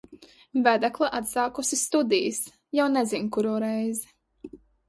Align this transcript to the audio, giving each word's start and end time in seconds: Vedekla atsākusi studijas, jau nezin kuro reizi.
Vedekla 0.67 1.09
atsākusi 1.17 1.79
studijas, 1.81 2.41
jau 2.81 2.89
nezin 2.97 3.31
kuro 3.37 3.55
reizi. 3.67 4.61